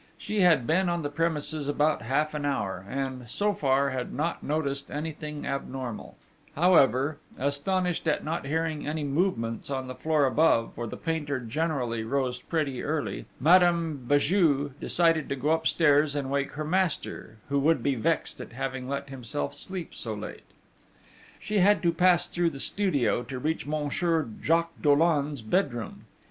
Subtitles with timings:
[0.17, 4.41] She had been on the premises about half an hour, and, so far, had not
[4.41, 6.17] noticed anything abnormal;
[6.55, 12.03] however, astonished at not hearing any movements on the floor above, for the painter generally
[12.03, 17.83] rose pretty early, Madame Béju decided to go upstairs and wake her master, who would
[17.83, 20.41] be vexed at having let himself sleep so late.
[21.39, 26.05] She had to pass through the studio to reach Monsieur Jacques Dollon's bedroom.